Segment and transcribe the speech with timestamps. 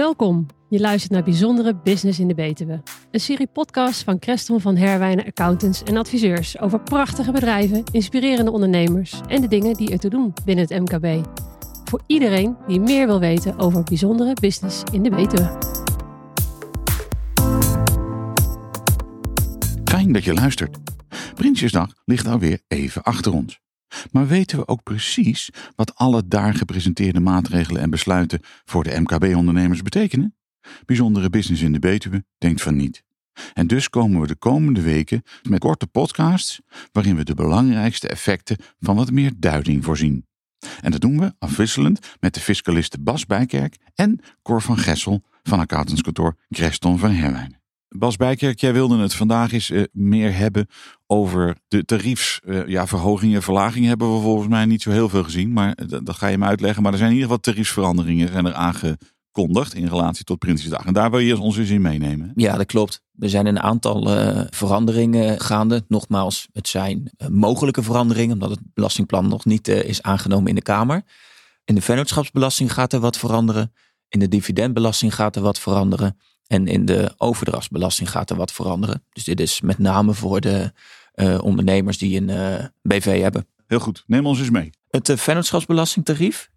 [0.00, 0.46] Welkom.
[0.68, 2.82] Je luistert naar Bijzondere Business in de Betuwe.
[3.10, 9.20] Een serie podcast van Creston van Herwijnen Accountants en adviseurs over prachtige bedrijven, inspirerende ondernemers
[9.26, 11.26] en de dingen die er te doen binnen het MKB.
[11.84, 15.58] Voor iedereen die meer wil weten over bijzondere business in de Betuwe.
[19.84, 20.76] Fijn dat je luistert.
[21.34, 23.60] Prinsjesdag ligt alweer even achter ons.
[24.10, 29.82] Maar weten we ook precies wat alle daar gepresenteerde maatregelen en besluiten voor de MKB-ondernemers
[29.82, 30.34] betekenen?
[30.84, 33.02] Bijzondere Business in de Betuwe denkt van niet.
[33.54, 36.60] En dus komen we de komende weken met korte podcasts
[36.92, 40.26] waarin we de belangrijkste effecten van wat meer duiding voorzien.
[40.80, 45.58] En dat doen we afwisselend met de fiscalisten Bas Bijkerk en Cor van Gessel van
[45.58, 47.59] accountantskantoor Creston van Herwijnen.
[47.96, 50.66] Bas Bijkerk, jij wilde het vandaag eens uh, meer hebben
[51.06, 52.70] over de tariefsverhogingen.
[52.70, 55.52] Ja, verhogingen, verlagingen hebben we volgens mij niet zo heel veel gezien.
[55.52, 56.82] Maar dat ga je me uitleggen.
[56.82, 60.84] Maar er zijn in ieder geval tariefsveranderingen zijn er aangekondigd in relatie tot Prinsjesdag.
[60.84, 62.32] En daar wil je ons eens in meenemen.
[62.34, 63.02] Ja, dat klopt.
[63.18, 65.84] Er zijn een aantal uh, veranderingen gaande.
[65.88, 71.02] Nogmaals, het zijn mogelijke veranderingen, omdat het belastingplan nog niet is aangenomen in de Kamer.
[71.64, 73.72] In de vennootschapsbelasting gaat er wat veranderen.
[74.08, 76.16] In de dividendbelasting gaat er wat veranderen.
[76.50, 79.04] En in de overdrachtsbelasting gaat er wat veranderen.
[79.12, 80.72] Dus dit is met name voor de
[81.14, 83.46] uh, ondernemers die een uh, BV hebben.
[83.66, 84.70] Heel goed, neem ons eens mee.
[84.88, 86.50] Het uh, vennootschapsbelastingtarief,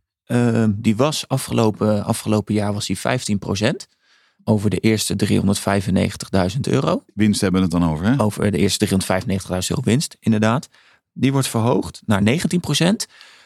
[0.67, 3.01] die was afgelopen, afgelopen jaar was die 15%
[4.43, 5.15] over de eerste
[6.53, 7.03] 395.000 euro.
[7.13, 8.21] Winst hebben we het dan over, hè?
[8.21, 8.95] Over de eerste 395.000
[9.67, 10.69] euro winst, inderdaad.
[11.11, 12.27] Die wordt verhoogd naar 19%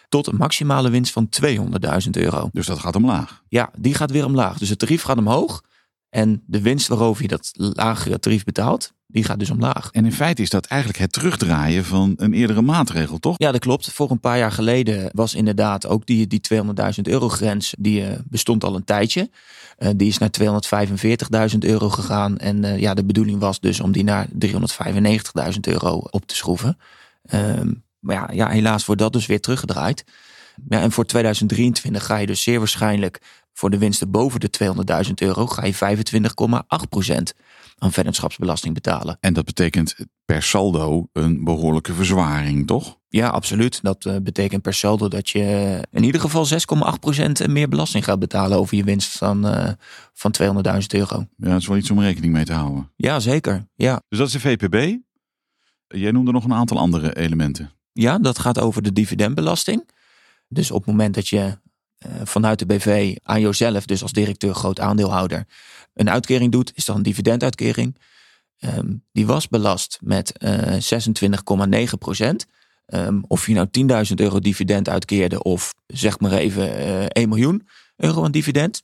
[0.09, 2.49] tot een maximale winst van 200.000 euro.
[2.53, 3.43] Dus dat gaat omlaag?
[3.49, 4.57] Ja, die gaat weer omlaag.
[4.57, 5.63] Dus het tarief gaat omhoog.
[6.09, 9.89] En de winst waarover je dat lagere tarief betaalt, die gaat dus omlaag.
[9.91, 13.35] En in feite is dat eigenlijk het terugdraaien van een eerdere maatregel, toch?
[13.37, 13.91] Ja, dat klopt.
[13.91, 18.07] Voor een paar jaar geleden was inderdaad ook die, die 200.000 euro grens, die uh,
[18.25, 19.29] bestond al een tijdje.
[19.79, 20.29] Uh, die is naar
[21.51, 22.37] 245.000 euro gegaan.
[22.37, 26.77] En uh, ja, de bedoeling was dus om die naar 395.000 euro op te schroeven.
[27.99, 30.03] maar ja, ja, helaas wordt dat dus weer teruggedraaid.
[30.69, 33.21] Ja, en voor 2023 ga je dus zeer waarschijnlijk
[33.57, 34.49] voor de winsten boven de
[35.07, 37.45] 200.000 euro ga je 25,8%
[37.77, 39.17] aan vennootschapsbelasting betalen.
[39.19, 39.95] En dat betekent
[40.25, 42.97] per saldo een behoorlijke verzwaring, toch?
[43.09, 43.79] Ja, absoluut.
[43.81, 46.47] Dat uh, betekent per saldo dat je in ieder geval
[47.45, 49.69] 6,8% meer belasting gaat betalen over je winst van, uh,
[50.13, 50.47] van 200.000
[50.87, 51.25] euro.
[51.37, 52.91] Ja, dat is wel iets om rekening mee te houden.
[52.95, 53.67] Ja, zeker.
[53.75, 54.01] Ja.
[54.09, 54.97] Dus dat is de VPB.
[55.87, 57.71] Jij noemde nog een aantal andere elementen.
[57.93, 59.89] Ja, dat gaat over de dividendbelasting.
[60.47, 61.57] Dus op het moment dat je
[62.05, 65.47] uh, vanuit de BV aan jezelf, dus als directeur groot aandeelhouder,
[65.93, 67.97] een uitkering doet, is dat een dividenduitkering.
[68.59, 72.45] Um, die was belast met uh, 26,9 procent.
[72.87, 73.67] Um, of je nou
[74.09, 78.83] 10.000 euro dividend uitkeerde of zeg maar even uh, 1 miljoen euro aan dividend,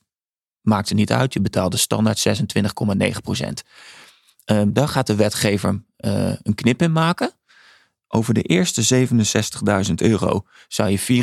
[0.60, 1.32] maakt er niet uit.
[1.32, 2.28] Je betaalde standaard
[3.08, 3.62] 26,9 procent.
[4.44, 7.32] Um, daar gaat de wetgever een knip in maken.
[8.16, 9.06] Over de eerste
[9.88, 11.22] 67.000 euro zou je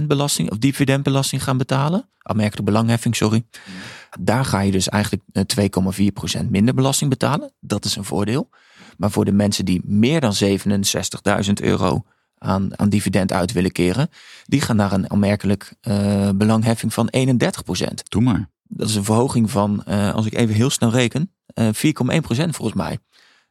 [0.00, 2.08] 24,5% belasting of dividendbelasting gaan betalen.
[2.18, 3.44] Aanmerkelijke belangheffing, sorry.
[4.20, 5.22] Daar ga je dus eigenlijk
[6.40, 7.52] 2,4% minder belasting betalen.
[7.60, 8.48] Dat is een voordeel.
[8.96, 10.34] Maar voor de mensen die meer dan
[11.44, 12.04] 67.000 euro
[12.38, 14.08] aan, aan dividend uit willen keren,
[14.44, 17.28] die gaan naar een aanmerkelijk uh, belangheffing van 31%.
[18.08, 18.50] Doe maar.
[18.62, 22.74] Dat is een verhoging van, uh, als ik even heel snel reken, uh, 4,1% volgens
[22.74, 22.98] mij.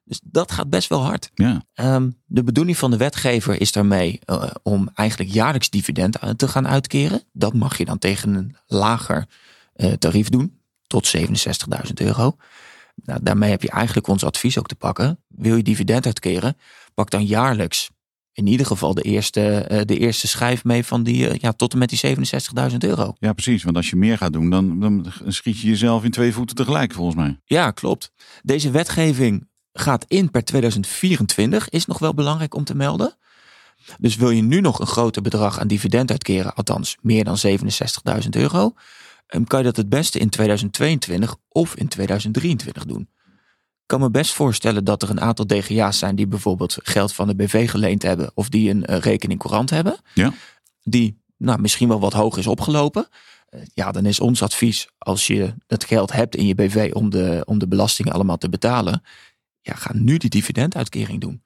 [0.05, 1.31] Dus dat gaat best wel hard.
[1.33, 1.65] Ja.
[1.75, 6.67] Um, de bedoeling van de wetgever is daarmee uh, om eigenlijk jaarlijks dividend te gaan
[6.67, 7.23] uitkeren.
[7.33, 9.25] Dat mag je dan tegen een lager
[9.75, 12.35] uh, tarief doen, tot 67.000 euro.
[12.95, 15.19] Nou, daarmee heb je eigenlijk ons advies ook te pakken.
[15.27, 16.57] Wil je dividend uitkeren,
[16.93, 17.89] pak dan jaarlijks
[18.33, 21.79] in ieder geval de eerste, uh, de eerste schijf mee van die, ja, tot en
[21.79, 22.15] met die
[22.71, 23.15] 67.000 euro.
[23.19, 23.63] Ja, precies.
[23.63, 26.93] Want als je meer gaat doen, dan, dan schiet je jezelf in twee voeten tegelijk,
[26.93, 27.39] volgens mij.
[27.45, 28.11] Ja, klopt.
[28.43, 29.47] Deze wetgeving
[29.77, 33.15] gaat in per 2024, is nog wel belangrijk om te melden.
[33.99, 38.29] Dus wil je nu nog een groter bedrag aan dividend uitkeren, althans meer dan 67.000
[38.29, 38.73] euro,
[39.47, 43.09] kan je dat het beste in 2022 of in 2023 doen.
[43.81, 47.27] Ik kan me best voorstellen dat er een aantal DGA's zijn die bijvoorbeeld geld van
[47.27, 49.97] de BV geleend hebben of die een rekening courant hebben.
[50.13, 50.33] Ja.
[50.83, 53.07] Die nou, misschien wel wat hoog is opgelopen.
[53.73, 57.41] Ja, dan is ons advies als je het geld hebt in je BV om de,
[57.45, 59.03] om de belastingen allemaal te betalen
[59.65, 61.43] ja, ga nu die dividenduitkering doen.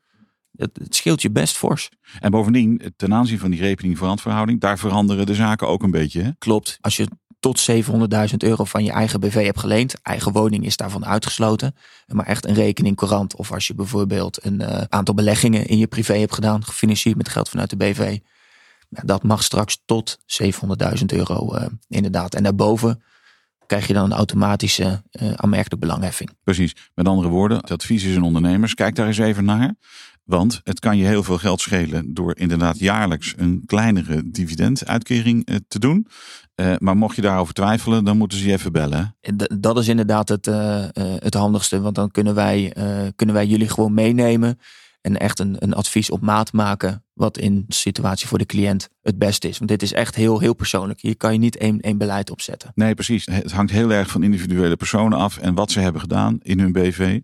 [0.55, 1.89] Het, het, scheelt je best fors.
[2.19, 6.21] En bovendien, ten aanzien van die rekening-verantverhouding, daar veranderen de zaken ook een beetje.
[6.21, 6.29] Hè?
[6.37, 6.77] Klopt.
[6.81, 7.07] Als je
[7.39, 11.75] tot 700.000 euro van je eigen BV hebt geleend, eigen woning is daarvan uitgesloten.
[12.07, 15.87] Maar echt een rekening courant of als je bijvoorbeeld een uh, aantal beleggingen in je
[15.87, 18.17] privé hebt gedaan, gefinancierd met geld vanuit de BV.
[18.89, 22.35] dat mag straks tot 700.000 euro uh, inderdaad.
[22.35, 23.03] En daarboven
[23.69, 24.83] krijg je dan een automatische
[25.21, 26.29] uh, aanmerkelijke belangheffing.
[26.43, 26.75] Precies.
[26.93, 28.73] Met andere woorden, het advies is aan ondernemers.
[28.73, 29.75] Kijk daar eens even naar.
[30.23, 35.55] Want het kan je heel veel geld schelen door inderdaad jaarlijks een kleinere dividenduitkering eh,
[35.67, 36.07] te doen.
[36.55, 39.17] Uh, maar mocht je daarover twijfelen, dan moeten ze je even bellen.
[39.59, 40.85] Dat is inderdaad het, uh,
[41.19, 41.81] het handigste.
[41.81, 42.73] Want dan kunnen wij,
[43.15, 44.59] kunnen wij jullie gewoon meenemen.
[45.01, 47.03] En echt een, een advies op maat maken.
[47.19, 49.57] Wat in de situatie voor de cliënt het beste is.
[49.57, 51.01] Want dit is echt heel, heel persoonlijk.
[51.01, 52.71] Hier kan je niet één, één beleid opzetten.
[52.75, 53.25] Nee, precies.
[53.25, 55.37] Het hangt heel erg van individuele personen af.
[55.37, 57.19] En wat ze hebben gedaan in hun BV.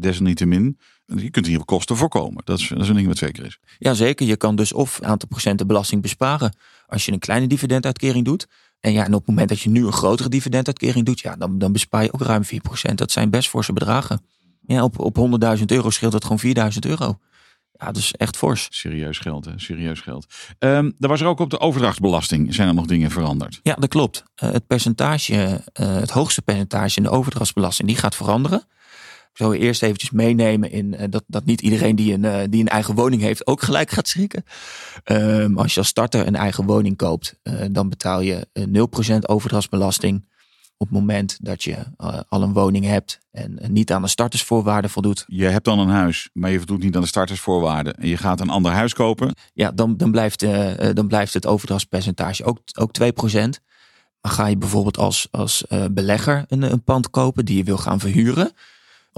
[0.00, 0.78] desalniettemin
[1.16, 2.42] je kunt hier kosten voorkomen.
[2.44, 3.58] Dat is, dat is een ding wat zeker is.
[3.78, 4.26] Ja, zeker.
[4.26, 8.46] Je kan dus of een aantal procenten belasting besparen als je een kleine dividenduitkering doet.
[8.80, 11.58] En ja, en op het moment dat je nu een grotere dividenduitkering doet, ja, dan,
[11.58, 12.94] dan bespaar je ook ruim 4%.
[12.94, 14.20] Dat zijn best forse bedragen.
[14.66, 15.16] Ja, op, op
[15.58, 17.18] 100.000 euro scheelt dat gewoon 4.000 euro.
[17.78, 18.66] Ja, dat is echt fors.
[18.70, 19.52] Serieus geld, hè?
[19.56, 20.26] Serieus geld.
[20.58, 22.54] Um, er was er ook op de overdrachtsbelasting.
[22.54, 23.60] Zijn er nog dingen veranderd?
[23.62, 24.24] Ja, dat klopt.
[24.42, 28.66] Uh, het percentage, uh, het hoogste percentage in de overdrachtsbelasting, die gaat veranderen
[29.32, 32.94] zou eerst eventjes meenemen in uh, dat, dat niet iedereen die een, die een eigen
[32.94, 34.44] woning heeft ook gelijk gaat schrikken.
[35.04, 37.38] Um, als je als starter een eigen woning koopt,
[37.70, 38.46] dan betaal je
[39.14, 40.24] 0% overdrachtsbelasting.
[40.80, 41.76] Op het moment dat je
[42.28, 45.24] al een woning hebt en niet aan de startersvoorwaarden voldoet.
[45.26, 47.94] Je hebt dan een huis, maar je voldoet niet aan de startersvoorwaarden.
[47.94, 49.34] En je gaat een ander huis kopen.
[49.52, 50.40] Ja, dan, dan, blijft,
[50.94, 53.04] dan blijft het overdrachtspercentage ook, ook 2%.
[54.20, 58.00] Maar ga je bijvoorbeeld als, als belegger een, een pand kopen die je wil gaan
[58.00, 58.52] verhuren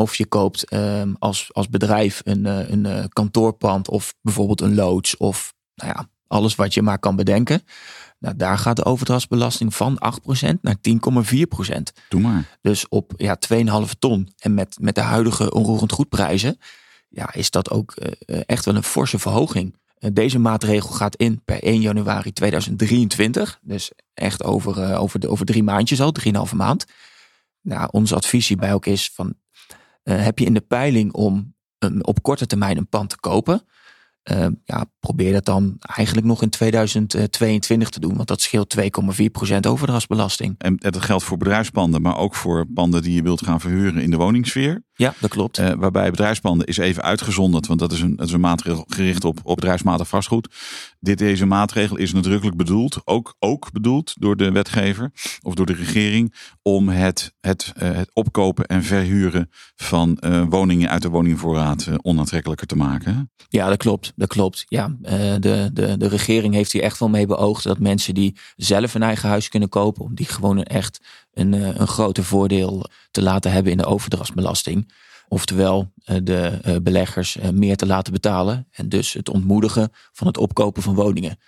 [0.00, 4.74] of je koopt um, als, als bedrijf een, eh, een, een kantoorpand of bijvoorbeeld een
[4.74, 7.62] loods of nou ja, alles wat je maar kan bedenken.
[8.18, 9.98] Nou, daar gaat de overdrachtsbelasting van
[10.52, 11.82] 8% naar 10,4%.
[12.08, 12.58] Doe maar.
[12.60, 14.32] Dus op ja, 2,5 ton.
[14.38, 16.58] En met, met de huidige onroerend goedprijzen
[17.10, 17.94] ja, is dat ook
[18.26, 19.78] uh, echt wel een forse verhoging.
[19.98, 23.58] Uh, deze maatregel gaat in per 1 januari 2023.
[23.62, 26.84] Dus echt over, uh, over, de, over drie maandjes al, drieënhalve maand.
[27.60, 29.34] Nou, ons advies hierbij ook is van
[30.02, 33.62] heb je in de peiling om um, op korte termijn een pand te kopen,
[34.30, 38.16] uh, ja, probeer dat dan eigenlijk nog in 2022 te doen.
[38.16, 40.54] Want dat scheelt 2,4% overdrachtsbelasting.
[40.58, 44.10] En dat geldt voor bedrijfspanden, maar ook voor panden die je wilt gaan verhuren in
[44.10, 44.84] de woningsfeer.
[44.94, 45.58] Ja, dat klopt.
[45.58, 49.24] Uh, waarbij bedrijfspanden is even uitgezonderd, want dat is een, dat is een maatregel gericht
[49.24, 50.54] op, op bedrijfsmatig vastgoed.
[50.98, 55.12] Dit, deze maatregel is nadrukkelijk bedoeld, ook, ook bedoeld door de wetgever
[55.42, 60.18] of door de regering, om het, het, uh, het opkopen en verhuren van
[60.48, 63.30] woningen uit de woningvoorraad onaantrekkelijker te maken.
[63.48, 64.09] Ja, dat klopt.
[64.16, 64.64] Dat klopt.
[64.68, 68.94] Ja, de, de, de regering heeft hier echt wel mee beoogd dat mensen die zelf
[68.94, 71.00] een eigen huis kunnen kopen, om die gewoon echt
[71.32, 74.86] een, een groter voordeel te laten hebben in de overdrachtsbelasting.
[75.32, 78.66] Oftewel eh, de eh, beleggers eh, meer te laten betalen.
[78.70, 81.38] En dus het ontmoedigen van het opkopen van woningen.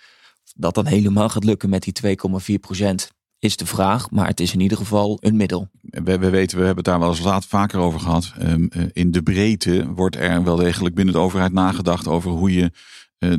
[0.55, 2.17] Dat dan helemaal gaat lukken met die
[2.51, 3.11] 2,4 procent
[3.43, 5.67] is de vraag, maar het is in ieder geval een middel.
[5.81, 8.33] We, we weten, we hebben het daar wel eens laat vaker over gehad.
[8.41, 12.71] Um, in de breedte wordt er wel degelijk binnen de overheid nagedacht over hoe je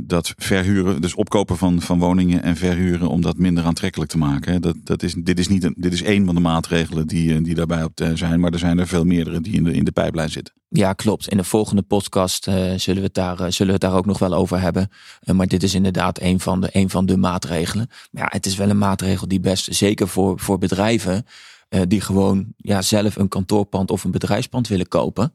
[0.02, 4.62] dat verhuren, dus opkopen van, van woningen en verhuren om dat minder aantrekkelijk te maken.
[4.62, 7.54] Dat, dat is, dit, is niet een, dit is één van de maatregelen die, die
[7.54, 9.92] daarbij op te zijn, maar er zijn er veel meerdere die in de, in de
[9.92, 10.54] pijplijn zitten.
[10.68, 11.28] Ja, klopt.
[11.28, 14.60] In de volgende podcast zullen, we het daar, zullen we daar ook nog wel over
[14.60, 14.88] hebben.
[15.32, 17.86] Maar dit is inderdaad een van de, een van de maatregelen.
[18.10, 21.26] Maar ja, het is wel een maatregel die best, zeker voor, voor bedrijven,
[21.88, 25.34] die gewoon ja, zelf een kantoorpand of een bedrijfspand willen kopen.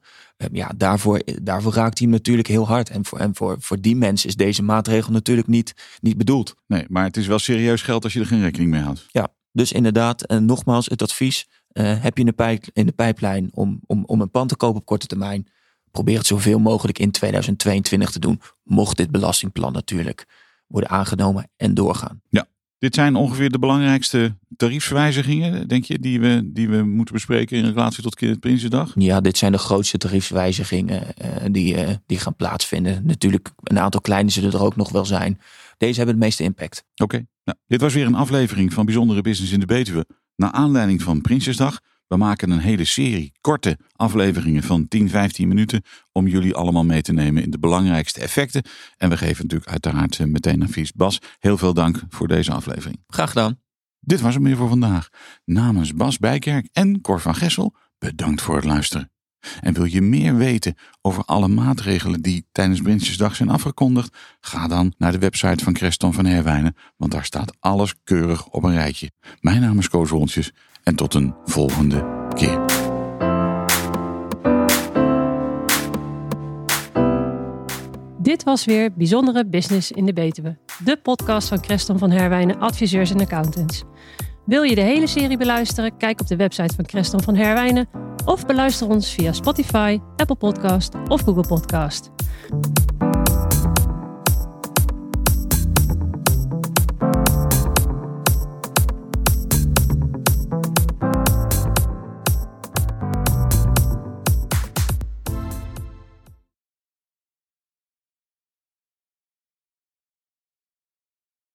[0.51, 2.89] ja, daarvoor, daarvoor raakt hij natuurlijk heel hard.
[2.89, 6.55] En, voor, en voor, voor die mensen is deze maatregel natuurlijk niet, niet bedoeld.
[6.67, 9.05] Nee, maar het is wel serieus geld als je er geen rekening mee houdt.
[9.11, 12.91] Ja, dus inderdaad, en nogmaals, het advies uh, heb je in de, pijp, in de
[12.91, 15.47] pijplijn om, om, om een pand te kopen op korte termijn.
[15.91, 18.41] Probeer het zoveel mogelijk in 2022 te doen.
[18.63, 20.25] Mocht dit belastingplan natuurlijk
[20.67, 22.21] worden aangenomen en doorgaan.
[22.29, 22.47] Ja,
[22.79, 27.65] dit zijn ongeveer de belangrijkste tariefswijzigingen, denk je, die we, die we moeten bespreken in
[27.65, 28.93] relatie tot Prinsjesdag?
[28.95, 33.05] Ja, dit zijn de grootste tariefswijzigingen uh, die, uh, die gaan plaatsvinden.
[33.05, 35.39] Natuurlijk, een aantal kleine zullen er ook nog wel zijn.
[35.77, 36.83] Deze hebben het meeste impact.
[36.93, 37.27] Oké, okay.
[37.43, 40.05] nou, dit was weer een aflevering van Bijzondere Business in de Betuwe.
[40.35, 41.79] Naar aanleiding van Prinsjesdag.
[42.09, 47.01] We maken een hele serie korte afleveringen van 10, 15 minuten om jullie allemaal mee
[47.01, 48.63] te nemen in de belangrijkste effecten.
[48.97, 50.91] En we geven natuurlijk uiteraard eh, meteen advies.
[50.91, 53.03] Bas, heel veel dank voor deze aflevering.
[53.07, 53.59] Graag gedaan.
[53.99, 55.09] Dit was het meer voor vandaag.
[55.45, 59.11] Namens Bas Bijkerk en Cor van Gessel, bedankt voor het luisteren.
[59.61, 64.17] En wil je meer weten over alle maatregelen die tijdens Prinsjesdag zijn afgekondigd?
[64.39, 68.63] Ga dan naar de website van Creston van Herwijnen, want daar staat alles keurig op
[68.63, 69.11] een rijtje.
[69.39, 70.51] Mijn naam is Koos Woltjes
[70.83, 72.87] en tot een volgende keer.
[78.21, 83.11] Dit was weer Bijzondere Business in de Betuwe, de podcast van Creston van Herwijnen Adviseurs
[83.11, 83.83] en Accountants.
[84.49, 85.97] Wil je de hele serie beluisteren?
[85.97, 87.89] Kijk op de website van Creston van Herwijnen
[88.25, 92.11] of beluister ons via Spotify, Apple Podcast of Google Podcast.